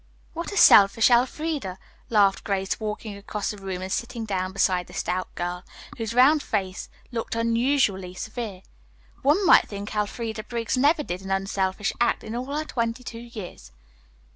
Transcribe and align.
"What 0.33 0.51
a 0.51 0.57
selfish 0.57 1.11
Elfreda," 1.11 1.77
laughed 2.09 2.43
Grace, 2.43 2.79
walking 2.79 3.15
across 3.15 3.51
the 3.51 3.57
room 3.57 3.83
and 3.83 3.91
sitting 3.91 4.25
down 4.25 4.51
beside 4.51 4.87
the 4.87 4.95
stout 4.95 5.29
girl, 5.35 5.63
whose 5.95 6.15
round 6.15 6.41
face 6.41 6.89
looked 7.11 7.35
unusually 7.35 8.15
severe. 8.15 8.63
"One 9.21 9.45
might 9.45 9.67
think 9.67 9.93
Elfreda 9.95 10.45
Briggs 10.45 10.75
never 10.75 11.03
did 11.03 11.21
an 11.21 11.29
unselfish 11.29 11.93
act 12.01 12.23
in 12.23 12.35
all 12.35 12.47
her 12.57 12.65
twenty 12.65 13.03
two 13.03 13.19
years. 13.19 13.71